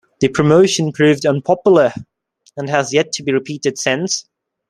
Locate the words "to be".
3.11-3.31